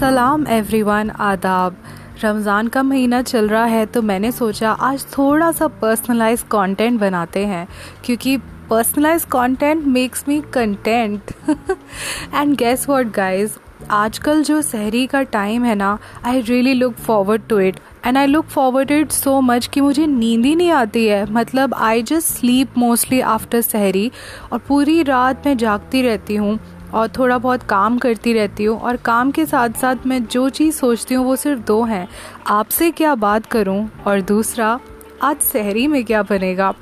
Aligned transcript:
सलाम 0.00 0.46
एवरीवन 0.48 1.10
आदाब। 1.20 1.76
रमज़ान 2.22 2.68
का 2.68 2.82
महीना 2.82 3.20
चल 3.22 3.48
रहा 3.48 3.64
है 3.64 3.84
तो 3.86 4.02
मैंने 4.02 4.30
सोचा 4.32 4.70
आज 4.72 5.04
थोड़ा 5.08 5.50
सा 5.52 5.66
पर्सनलाइज 5.82 6.42
कंटेंट 6.52 6.98
बनाते 7.00 7.44
हैं, 7.46 7.66
क्योंकि 8.04 8.36
personalise 8.70 9.24
content 9.32 9.84
makes 9.88 10.24
me 10.28 10.40
content 10.54 11.32
and 12.34 12.56
guess 12.56 12.88
what 12.88 13.12
guys 13.16 13.58
आजकल 13.90 14.42
जो 14.42 14.60
शहरी 14.62 15.06
का 15.06 15.22
टाइम 15.36 15.64
है 15.64 15.74
ना 15.74 15.96
I 16.24 16.40
really 16.40 16.74
look 16.74 16.94
forward 16.96 17.42
to 17.48 17.58
it 17.58 17.80
and 18.06 18.18
I 18.18 18.26
look 18.26 18.46
forward 18.48 18.90
it 18.90 19.12
so 19.12 19.40
much 19.42 19.66
कि 19.66 19.80
मुझे 19.80 20.06
नींद 20.06 20.44
ही 20.44 20.54
नहीं 20.56 20.70
आती 20.72 21.06
है। 21.06 21.24
मतलब 21.32 21.74
I 21.74 22.02
just 22.02 22.36
sleep 22.38 22.78
mostly 22.78 23.20
after 23.36 23.60
शहरी 23.62 24.10
और 24.52 24.58
पूरी 24.68 25.02
रात 25.02 25.46
मैं 25.46 25.56
जागती 25.58 26.02
रहती 26.02 26.36
हूँ। 26.36 26.58
और 26.94 27.08
थोड़ा 27.08 27.38
बहुत 27.38 27.62
काम 27.62 27.98
करती 27.98 28.32
रहती 28.32 28.64
हूँ 28.64 28.80
और 28.80 28.96
काम 28.96 29.30
के 29.30 29.46
साथ 29.46 29.70
साथ 29.70 29.96
मैं 30.06 30.24
जो 30.24 30.48
चीज़ 30.48 30.74
सोचती 30.74 31.14
हूँ 31.14 31.26
वो 31.26 31.36
सिर्फ़ 31.36 31.60
दो 31.60 31.82
हैं। 31.84 32.08
आपसे 32.46 32.90
क्या 32.90 33.14
बात 33.14 33.46
करूँ 33.46 33.90
और 34.06 34.20
दूसरा, 34.20 34.80
आज 35.22 35.40
शहरी 35.40 35.86
में 35.86 36.04
क्या 36.04 36.22
बनेगा? 36.22 36.74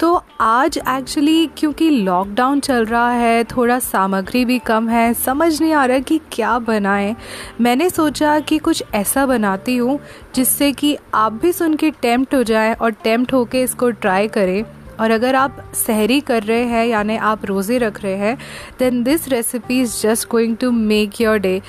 तो 0.00 0.22
आज 0.40 0.78
एक्चुअली 0.78 1.46
क्योंकि 1.46 1.90
लॉकडाउन 1.90 2.60
चल 2.60 2.84
रहा 2.84 3.10
है, 3.10 3.44
थोड़ा 3.44 3.78
सामग्री 3.78 4.44
भी 4.44 4.58
कम 4.58 4.88
है, 4.88 5.14
समझ 5.14 5.62
नहीं 5.62 5.72
आ 5.72 5.84
रहा 5.84 5.98
कि 5.98 6.20
क्या 6.32 6.58
बनाएँ। 6.58 7.16
मैंने 7.60 7.90
सोचा 7.90 8.40
कि 8.40 8.58
कुछ 8.58 8.84
ऐसा 8.94 9.26
बनाती 9.26 9.76
हूँ 9.76 10.00
जिससे 10.34 10.72
कि 10.72 10.96
आप 11.14 11.32
भी 11.32 11.52
सुन 11.52 11.76
के 11.76 11.90
टेम्प्ट 11.90 12.34
हो 12.34 12.42
जाएँ 12.42 12.74
और 12.74 12.90
टेम्प्ट 12.90 13.32
होके 13.32 13.62
इसको 13.62 13.90
ट्राई 13.90 14.28
करें। 14.28 14.64
और 15.00 15.10
अगर 15.10 15.34
आप 15.34 15.62
सहरी 15.74 16.20
कर 16.20 16.42
रहे 16.42 16.64
हैं, 16.64 16.86
यानी 16.86 17.16
आप 17.16 17.44
रोज़े 17.44 17.78
रख 17.78 18.02
रहे 18.02 18.16
हैं 18.16 18.36
then 18.78 19.02
this 19.02 19.28
recipe 19.28 19.80
is 19.80 20.00
just 20.02 20.28
going 20.28 20.56
to 20.56 20.70
make 20.70 21.20
your 21.20 21.38
day 21.38 21.60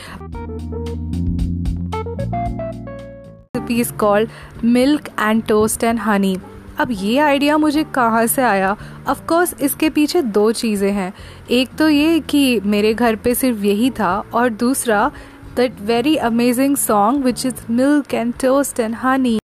recipe 3.55 3.79
is 3.81 3.93
called 3.93 4.29
milk 4.63 5.09
and 5.19 5.43
toast 5.43 5.83
and 5.83 5.99
honey 5.99 6.37
अब 6.79 6.87
ये 6.91 7.17
आइडिया 7.19 7.57
मुझे 7.57 7.83
कहाँ 7.83 8.25
से 8.27 8.41
आया? 8.41 8.75
ऑफ़ 9.07 9.25
कोर्स 9.25 9.53
इसके 9.61 9.89
पीछे 9.89 10.21
दो 10.21 10.51
चीज़ें 10.51 10.91
हैं। 10.91 11.11
एक 11.51 11.69
तो 11.77 11.89
ये 11.89 12.19
कि 12.19 12.59
मेरे 12.65 12.93
घर 12.93 13.15
पे 13.15 13.33
सिर्फ़ 13.35 13.65
यही 13.65 13.89
था 13.89 14.13
और 14.33 14.49
दूसरा 14.49 15.11
that 15.55 15.81
very 15.81 16.15
amazing 16.15 16.77
song 16.77 17.25
which 17.25 17.45
is 17.45 17.71
milk 17.71 18.13
and 18.13 18.33
toast 18.41 18.79
and 18.79 18.95
honey 18.95 19.38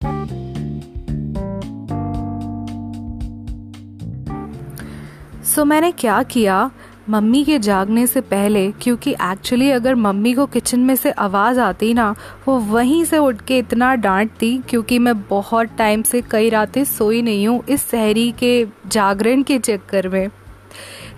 so 5.56 5.62
so, 5.62 5.68
मैंने 5.68 5.92
क्या 5.92 6.24
किया? 6.24 6.72
मम्मी 7.10 7.44
के 7.44 7.60
जागने 7.60 8.08
से 8.08 8.22
पहले 8.22 8.72
क्योंकि 8.72 9.12
एक्चुअली 9.12 9.70
अगर 9.72 9.96
मम्मी 9.96 10.34
को 10.34 10.46
किचन 10.46 10.80
में 10.80 10.96
से 10.96 11.12
आवाज़ 11.12 11.60
आती 11.60 11.94
ना 11.94 12.16
वो 12.48 12.58
वहीं 12.60 13.06
से 13.06 13.18
उठ 13.18 13.42
के 13.42 13.58
इतना 13.58 13.96
डांटती 13.96 14.58
क्योंकि 14.70 15.00
मैं 15.00 15.22
बहुत 15.22 15.68
टाइम 15.78 16.02
से 16.02 16.22
कई 16.22 16.50
रातें 16.50 16.84
सोई 16.84 17.22
नहीं 17.22 17.48
हूँ 17.48 17.64
इस 17.70 17.90
शहरी 17.92 18.32
के 18.32 18.68
जागरण 18.88 19.44
के 19.44 19.60
चक्कर 19.60 20.08
में। 20.10 20.30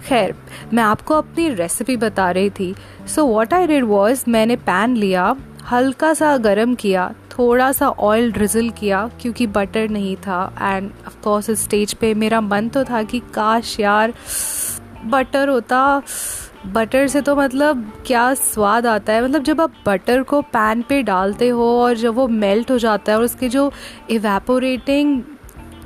खैर 0.07 0.35
मैं 0.73 0.83
आपको 0.83 1.13
अपनी 1.13 1.49
रेसिपी 1.49 1.97
बता 1.97 2.31
रही 2.31 2.49
थी। 2.49 2.75
So 3.15 3.25
what 3.25 3.53
I 3.53 3.67
did 3.67 3.83
was 3.83 4.23
मैंने 4.27 4.55
पैन 4.55 4.95
लिया 4.95 5.35
हल्का 5.71 6.13
सा 6.13 6.37
गर्म 6.37 6.75
किया 6.75 7.13
थोड़ा 7.39 7.71
सा 7.71 7.89
ऑयल 7.89 8.31
ड्रिजल 8.31 8.69
किया 8.69 9.09
क्योंकि 9.21 9.47
बटर 9.47 9.89
नहीं 9.89 10.15
था 10.15 10.55
एंड 10.61 10.91
ऑफ़ 11.07 11.21
कोर्स 11.23 11.51
स्टेज 11.51 11.93
पे 11.93 12.13
मेरा 12.13 12.41
मन 12.41 12.69
तो 12.69 12.83
था 12.83 13.03
कि 13.03 13.19
काश 13.33 13.79
यार 13.79 14.13
बटर 15.05 15.49
होता 15.49 16.01
बटर 16.65 17.07
से 17.07 17.21
तो 17.21 17.35
मतलब 17.35 17.91
क्या 18.05 18.33
स्वाद 18.33 18.85
आता 18.85 19.13
है? 19.13 19.23
मतलब 19.23 19.43
जब 19.43 19.61
आप 19.61 19.73
बटर 19.85 20.23
को 20.23 20.41
पैन 20.41 20.81
पे 20.81 21.03
डालते 21.03 21.49
हो 21.49 21.65
और 21.81 21.95
जब 21.95 22.13
वो 22.13 22.27
मेल्ट 22.27 22.71
हो 22.71 22.77
जाता 22.77 23.11
है 23.11 23.17
और 23.17 23.23
उसके 23.23 23.49
जो 23.49 23.71
इवेपोरेटिंग 24.09 25.21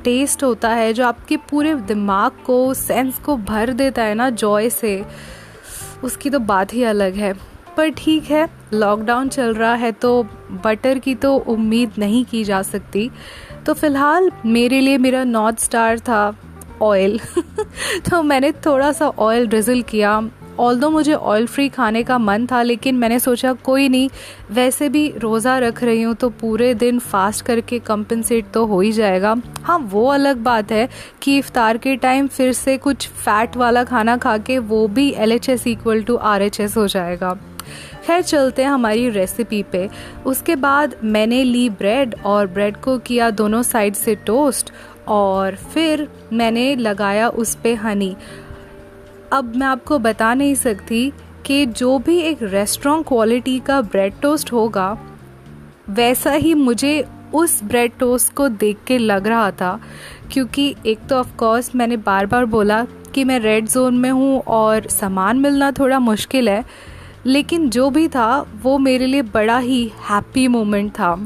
टेस्ट 0.04 0.42
होता 0.44 0.68
है, 0.68 0.92
जो 0.92 1.06
आपके 1.06 1.36
पूरे 1.36 1.74
दिमाग 1.74 2.32
को 2.46 2.74
सेंस 2.74 3.18
को 3.18 3.36
भर 3.36 3.72
देता 3.72 4.02
है 4.02 4.14
ना 4.14 4.30
जॉय 4.30 4.70
से, 4.70 5.04
उसकी 6.04 6.30
तो 6.30 6.38
बात 6.38 6.74
ही 6.74 6.82
अलग 6.84 7.14
है। 7.14 7.51
पर 7.76 7.90
ठीक 7.96 8.30
है 8.30 8.48
लॉकडाउन 8.74 9.28
चल 9.28 9.54
रहा 9.54 9.74
है 9.74 9.92
तो 9.92 10.22
बटर 10.64 10.98
की 10.98 11.14
तो 11.14 11.34
उम्मीद 11.36 11.92
नहीं 11.98 12.24
की 12.24 12.44
जा 12.44 12.62
सकती। 12.64 13.10
तो 13.66 13.74
फ़िलहाल 13.74 14.30
मेरे 14.46 14.80
लिए 14.80 14.98
मेरा 14.98 15.24
नॉर्थ 15.24 15.58
स्टार 15.60 15.98
था 16.00 16.34
ऑयल 16.82 17.18
तो 18.10 18.22
मैंने 18.22 18.52
थोड़ा 18.66 18.92
सा 18.92 19.08
ऑयल 19.08 19.46
ड्रिजल 19.46 19.82
किया। 19.82 20.22
ऑल 20.60 20.78
दो 20.80 20.88
मुझे 20.90 21.12
ऑयल 21.12 21.46
फ्री 21.46 21.68
खाने 21.68 22.02
का 22.02 22.16
मन 22.18 22.46
था, 22.46 22.62
लेकिन 22.62 22.94
मैंने 22.94 23.18
सोचा 23.18 23.52
कोई 23.64 23.88
नहीं, 23.88 24.08
वैसे 24.50 24.88
भी 24.88 25.06
रोज़ा 25.18 25.56
रख 25.58 25.82
रही 25.84 26.02
हूँ 26.02 26.14
तो 26.14 26.28
पूरे 26.30 26.72
दिन 26.74 26.98
फास्ट 26.98 27.44
करके 27.44 27.78
कंपनसेट 27.78 28.50
तो 28.54 28.64
हो 28.66 28.80
ही 28.80 28.90
जाएगा। 28.92 29.34
हाँ 29.62 29.78
वो 29.82 30.06
अलग 30.08 30.42
बात 30.42 30.72
है 30.72 30.88
कि 31.22 31.36
इफ्तार 31.38 31.78
के 31.78 31.96
टाइम 31.96 32.26
फिर 32.26 32.52
से 32.52 32.76
कुछ 32.78 33.08
फैट 33.08 33.56
वाला 33.56 33.84
खाना 33.84 34.16
खा 34.16 34.36
के 34.38 34.58
वो 34.58 34.86
भी 34.88 35.10
L 35.12 35.32
H 35.32 35.48
S 35.48 35.66
equal 35.66 36.02
to 36.02 36.16
R 36.16 36.42
H 36.42 36.60
S 36.60 36.76
हो 36.76 36.86
जाएगा। 36.86 37.36
खैर, 38.06 38.22
चलते 38.22 38.62
हैं 38.62 38.70
हमारी 38.70 39.08
रेसिपी 39.08 39.62
पे। 39.62 39.88
उसके 40.26 40.56
बाद 40.56 40.94
मैंने 41.04 41.44
ली 41.44 41.68
ब्रेड 41.70 42.14
और 42.24 42.46
ब्रेड 42.46 42.76
को 42.76 42.98
किया 42.98 43.30
दोनों 43.30 43.62
साइड 43.62 43.94
से 43.94 44.14
टोस्ट 44.14 44.72
और 45.08 45.56
फिर 45.56 46.08
मैंने 46.32 46.76
लगाया 46.76 47.28
उस 47.28 47.54
पर 47.54 47.74
हनी 47.74 48.16
अब 49.32 49.56
मैं 49.56 49.66
आपको 49.66 49.98
बता 49.98 50.34
नहीं 50.34 50.54
सकती 50.54 51.12
कि 51.46 51.66
जो 51.66 51.98
भी 51.98 52.18
एक 52.18 52.38
रेस्टोरेंट 52.42 53.06
क्वालिटी 53.08 53.58
का 53.58 53.80
ब्रेड 53.80 54.14
टोस्ट 54.22 54.52
होगा, 54.52 54.98
वैसा 55.90 56.32
ही 56.32 56.54
मुझे 56.54 57.04
उस 57.34 57.64
ब्रेड 57.64 57.92
टोस्ट 57.98 58.32
को 58.32 58.48
देख 58.48 58.78
के 58.86 58.98
लग 58.98 59.26
रहा 59.26 59.50
था। 59.50 59.80
क्योंकि 60.32 60.74
एक 60.86 60.98
तो 61.10 61.16
ऑफ़ 61.16 61.36
कोर्स 61.36 61.74
मैंने 61.74 61.96
बार 61.96 62.26
बार 62.26 62.44
बोला 62.44 62.86
कि 63.14 63.24
मैं 63.24 63.38
रेड 63.40 63.68
जोन 63.68 63.98
में 63.98 64.10
हूँ 64.10 64.40
और 64.40 64.88
सामान 64.88 65.36
मिलना 65.36 65.72
थोड़ा 65.72 65.98
मुश्किल 65.98 66.48
है। 66.48 66.64
लेकिन 67.26 67.68
जो 67.70 67.88
भी 67.90 68.06
था, 68.08 68.40
वो 68.62 68.78
मेरे 68.78 69.06
लिए 69.06 69.22
बड़ा 69.24 69.58
ही 69.58 69.84
हैप्पी 70.10 70.46
मोमेंट 70.48 70.90
था। 70.92 71.16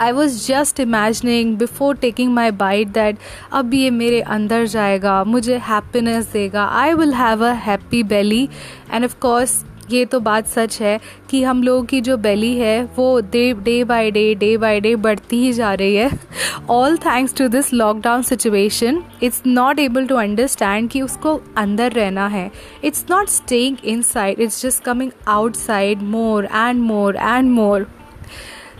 I 0.00 0.12
was 0.12 0.46
just 0.46 0.80
imagining 0.80 1.56
before 1.56 1.96
taking 1.96 2.32
my 2.34 2.50
bite 2.52 2.88
that 2.88 3.18
अब 3.52 3.74
ये 3.74 3.90
मेरे 3.90 4.20
अंदर 4.20 4.66
जाएगा, 4.66 5.22
मुझे 5.24 5.58
हैप्पीनेस 5.58 6.26
देगा 6.32 6.64
I 6.80 6.94
will 6.94 7.14
have 7.14 7.46
a 7.46 7.52
happy 7.66 8.02
belly 8.04 8.48
and 8.90 9.04
of 9.04 9.16
course 9.20 9.64
ये 9.90 10.04
तो 10.04 10.20
बात 10.20 10.46
सच 10.46 10.80
है 10.82 10.98
कि 11.30 11.42
हम 11.42 11.62
लोगों 11.62 11.84
की 11.84 12.00
जो 12.00 12.16
बेली 12.16 12.54
है, 12.58 12.84
वो 12.96 13.20
day 13.22 13.52
day 13.54 13.82
by 13.84 14.10
day 14.10 14.34
day 14.34 14.56
by 14.56 14.80
day 14.80 14.94
बढ़ती 14.96 15.40
ही 15.40 15.52
जा 15.52 15.72
रही 15.74 15.94
है। 15.94 16.10
All 16.70 16.96
thanks 16.96 17.34
to 17.34 17.48
this 17.48 17.72
lockdown 17.72 18.22
situation 18.22 19.02
it's 19.22 19.42
not 19.46 19.78
able 19.78 20.06
to 20.06 20.16
understand 20.16 20.88
कि 20.90 21.02
उसको 21.02 21.40
अंदर 21.56 21.92
रहना 21.92 22.26
है। 22.28 22.50
It's 22.84 23.04
not 23.10 23.28
staying 23.28 23.76
inside 24.02 24.40
it's 24.40 24.62
just 24.62 24.82
coming 24.84 25.10
outside 25.28 26.02
more 26.02 26.44
and 26.44 26.82
more 26.82 27.16
and 27.16 27.50
more 27.50 27.86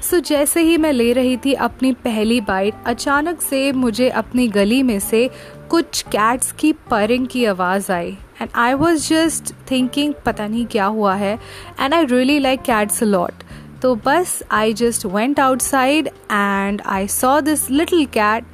so 0.02 0.18
जैसे 0.18 0.62
ही 0.62 0.76
मैं 0.76 0.92
ले 0.92 1.12
रही 1.12 1.36
थी 1.36 1.52
अपनी 1.52 1.92
पहली 2.04 2.40
बाइट 2.40 2.74
अचानक 2.86 3.40
से 3.40 3.70
मुझे 3.72 4.08
अपनी 4.08 4.46
गली 4.48 4.82
में 4.82 4.98
से 5.00 5.28
कुछ 5.70 6.02
कैट्स 6.02 6.52
की 6.52 6.72
परिंग 6.90 7.26
की 7.26 7.44
आवाज़ 7.44 7.90
आई। 7.92 8.16
And 8.40 8.50
I 8.54 8.74
was 8.74 9.08
just 9.08 9.52
thinking 9.70 10.14
पता 10.26 10.46
नहीं 10.46 10.66
क्या 10.66 10.84
हुआ 10.86 11.14
है। 11.14 11.38
And 11.80 11.94
I 11.94 12.04
really 12.04 12.38
like 12.38 12.62
cats 12.62 13.02
lot 13.02 13.42
तो 13.82 13.94
बस 13.96 14.42
I 14.50 14.72
just 14.72 15.06
went 15.06 15.40
outside 15.40 16.08
and 16.32 16.82
I 16.86 17.08
saw 17.08 17.40
this 17.40 17.70
little 17.70 18.04
cat 18.06 18.44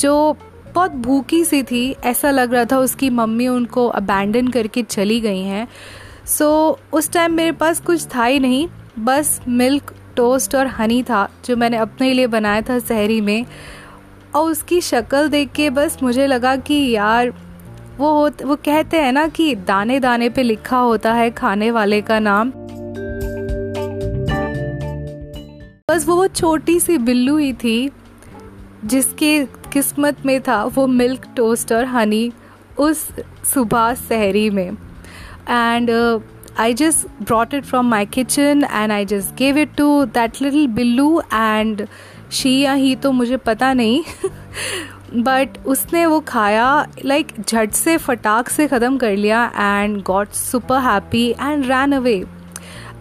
जो 0.00 0.36
बहुत 0.74 0.92
भूखी 0.92 1.44
सी 1.44 1.62
थी। 1.62 1.94
ऐसा 2.04 2.30
लग 2.30 2.52
रहा 2.54 2.64
था 2.64 2.78
उसकी 2.78 3.10
मम्मी 3.10 3.48
उनको 3.48 3.86
अबैंडन 3.88 4.48
करके 4.48 4.82
चली 4.82 5.20
गई 5.20 5.42
हैं। 5.42 5.66
सो 6.26 6.78
so, 6.80 6.94
उस 6.94 7.10
टाइम 7.12 7.32
मेरे 7.32 7.52
पास 7.52 7.80
कुछ 7.80 8.06
था 8.14 8.24
ही 8.24 8.38
नहीं। 8.40 8.68
बस 8.98 9.40
मिल्क 9.48 9.94
टोस्ट 10.16 10.54
और 10.54 10.66
हनी 10.66 11.02
था 11.02 11.28
जो 11.44 11.56
मैंने 11.56 11.76
अपने 11.76 12.12
लिए 12.12 12.26
बनाया 12.26 12.60
था 12.60 12.78
शहरी 12.78 13.20
में। 13.20 13.46
और 14.34 14.50
उसकी 14.50 14.80
शक्ल 14.80 15.28
देख 15.28 15.52
के 15.52 15.70
बस 15.70 15.98
मुझे 16.02 16.26
लगा 16.26 16.56
कि 16.56 16.74
यार 16.90 17.32
वो 17.98 18.10
हो 18.12 18.28
वो 18.46 18.56
कहते 18.56 18.96
हैं 18.96 19.12
ना 19.12 19.26
कि 19.28 19.54
दाने 19.54 19.98
दाने 20.00 20.28
पे 20.28 20.42
लिखा 20.42 20.78
होता 20.78 21.12
है 21.14 21.30
खाने 21.30 21.70
वाले 21.70 22.00
का 22.02 22.18
नाम। 22.18 22.52
बस 25.90 26.06
वो 26.06 26.26
छोटी 26.26 26.78
सी 26.80 26.98
बिल्लू 26.98 27.36
ही 27.36 27.52
थी, 27.52 27.90
जिसके 28.84 29.44
किस्मत 29.72 30.26
में 30.26 30.40
था 30.40 30.64
वो 30.64 30.86
मिल्क 30.86 31.26
टोस्ट 31.36 31.72
और 31.72 31.84
हनी 31.84 32.32
उस 32.78 33.06
सुबह 33.54 33.94
सहरी 33.94 34.48
में। 34.50 34.70
And 35.48 35.90
I 36.58 36.74
just 36.74 37.06
brought 37.22 37.54
it 37.54 37.64
from 37.64 37.88
my 37.90 38.06
kitchen 38.06 38.64
and 38.72 38.92
I 38.92 39.04
just 39.04 39.36
gave 39.36 39.58
it 39.58 39.74
to 39.76 40.04
that 40.04 40.42
little 40.42 40.66
Billu 40.66 41.20
and 41.34 41.86
she 42.32 42.58
या 42.60 42.72
ही 42.72 42.94
तो 42.96 43.12
मुझे 43.12 43.36
पता 43.36 43.72
नहीं। 43.72 44.02
बट 45.14 45.58
उसने 45.66 46.04
वो 46.06 46.20
खाया 46.20 46.86
लाइक 47.04 47.28
like, 47.28 47.48
झट 47.48 47.72
से 47.72 47.96
फटाक 47.96 48.48
से 48.48 48.66
ख़त्म 48.68 48.96
कर 48.98 49.16
लिया 49.16 49.44
and 49.56 50.02
got 50.02 50.32
super 50.32 50.80
happy 50.80 51.28
and 51.30 51.64
ran 51.66 51.92
away 51.92 52.22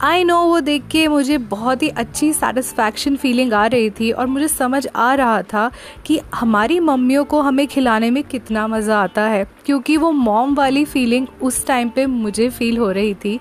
I 0.02 0.24
know 0.24 0.38
वो 0.44 0.60
देख 0.60 0.84
के 0.92 1.08
मुझे 1.08 1.38
बहुत 1.38 1.82
ही 1.84 1.88
अच्छी 1.90 2.32
सेटिस्फैक्शन 2.34 3.16
फीलिंग 3.16 3.54
आ 3.54 3.66
रही 3.66 3.90
थी 3.90 4.12
और 4.12 4.28
मुझे 4.28 4.48
समझ 4.48 4.86
आ 4.88 5.14
रहा 5.14 5.42
था 5.44 5.70
कि 6.06 6.20
हमारी 6.36 6.80
मम्मियों 6.80 7.24
को 7.26 7.42
हमें 7.42 7.66
खिलाने 7.68 8.12
में 8.12 8.24
कितना 8.24 8.68
मज़ा 8.68 9.00
आता 9.00 9.24
है 9.24 9.44
क्योंकि 9.66 9.98
वो 9.98 10.12
मॉम 10.12 10.56
वाली 10.56 10.86
फीलिंग 10.86 11.28
उस 11.42 11.66
टाइम 11.68 11.90
पे 11.90 12.06
मुझे 12.06 12.50
फील 12.50 12.78
हो 12.78 12.92
रही 12.92 13.14
थी 13.16 13.40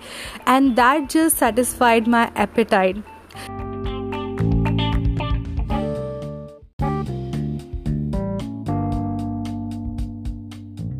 and 0.48 0.72
that 0.72 1.10
just 1.10 1.36
satisfied 1.36 2.08
my 2.08 2.26
appetite 2.38 3.02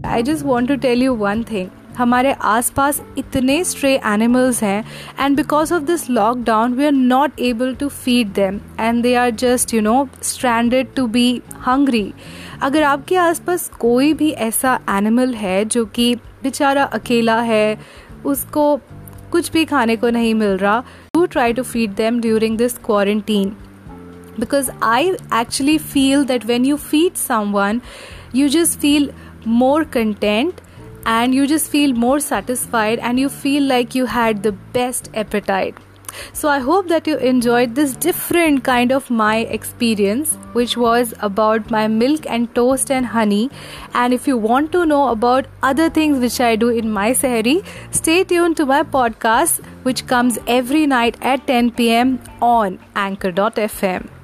I 0.08 0.22
just 0.22 0.44
want 0.44 0.68
to 0.68 0.76
tell 0.82 1.02
you 1.02 1.14
one 1.16 1.42
thing 1.42 1.68
हमारे 1.96 2.32
आसपास 2.46 3.00
इतने 3.18 3.62
स्ट्रे 3.64 3.94
एनिमल्स 4.06 4.62
हैं 4.62 4.84
and 5.20 5.36
because 5.36 5.72
of 5.74 5.82
this 5.84 6.08
lockdown 6.10 6.74
we 6.74 6.84
are 6.84 6.92
not 6.92 7.40
able 7.40 7.74
to 7.74 7.88
feed 7.88 8.32
them 8.32 8.60
and 8.80 9.02
they 9.02 9.14
are 9.14 9.30
just 9.42 9.74
you 9.74 9.80
know 9.80 10.08
stranded 10.22 10.94
to 10.96 11.06
be 11.06 11.30
hungry 11.66 12.12
अगर 12.62 12.82
आपके 12.82 13.16
आसपास 13.16 13.68
कोई 13.80 14.12
भी 14.12 14.30
ऐसा 14.48 14.78
एनिमल 14.90 15.34
है 15.34 15.64
जो 15.66 15.84
कि 15.94 16.14
बेचारा 16.42 16.84
अकेला 16.94 17.40
है 17.42 17.78
उसको 18.26 18.74
कुछ 19.32 19.52
भी 19.52 19.64
खाने 19.64 19.96
को 19.96 20.10
नहीं 20.10 20.34
मिल 20.34 20.56
रहा 20.58 20.82
to 21.14 21.24
try 21.26 21.52
to 21.52 21.62
feed 21.62 21.94
them 21.94 22.20
during 22.20 22.58
this 22.58 22.78
quarantine 22.84 23.56
because 24.38 24.70
I 24.80 25.16
actually 25.32 25.78
feel 25.78 26.24
that 26.24 26.44
when 26.44 26.64
you 26.64 26.78
feed 26.78 27.16
someone, 27.18 27.82
you 28.32 28.48
just 28.48 28.78
feel 28.80 29.08
more 29.44 29.84
content 29.84 30.60
and 31.06 31.34
you 31.34 31.46
just 31.46 31.70
feel 31.70 31.92
more 31.94 32.20
satisfied 32.20 32.98
and 32.98 33.18
you 33.18 33.28
feel 33.28 33.62
like 33.62 33.94
you 33.94 34.06
had 34.06 34.42
the 34.42 34.52
best 34.52 35.10
appetite. 35.14 35.76
So, 36.32 36.48
I 36.48 36.58
hope 36.58 36.88
that 36.88 37.06
you 37.06 37.16
enjoyed 37.18 37.74
this 37.74 37.94
different 37.94 38.64
kind 38.64 38.92
of 38.92 39.10
my 39.10 39.36
experience, 39.58 40.34
which 40.52 40.76
was 40.76 41.14
about 41.20 41.70
my 41.70 41.86
milk 41.86 42.26
and 42.26 42.52
toast 42.54 42.90
and 42.90 43.06
honey. 43.06 43.50
And 43.94 44.14
if 44.14 44.26
you 44.26 44.36
want 44.36 44.72
to 44.72 44.84
know 44.86 45.08
about 45.08 45.46
other 45.62 45.88
things 45.90 46.18
which 46.18 46.40
I 46.40 46.56
do 46.56 46.68
in 46.68 46.90
my 46.90 47.10
Sehri, 47.12 47.64
stay 47.90 48.24
tuned 48.24 48.56
to 48.56 48.66
my 48.66 48.82
podcast, 48.82 49.64
which 49.82 50.06
comes 50.06 50.38
every 50.46 50.86
night 50.86 51.16
at 51.20 51.46
10 51.46 51.72
pm 51.72 52.20
on 52.40 52.78
anchor.fm. 52.96 54.17